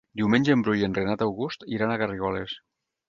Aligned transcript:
Diumenge 0.19 0.53
en 0.53 0.63
Bru 0.67 0.77
i 0.79 0.87
en 0.87 0.95
Renat 0.99 1.23
August 1.27 1.67
iran 1.77 1.93
a 1.93 1.99
Garrigoles. 2.05 2.57